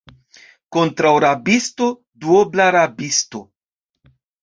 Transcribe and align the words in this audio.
Kontraŭ 0.77 1.11
rabisto, 1.27 1.91
duobla 2.25 2.69
rabisto. 2.79 3.47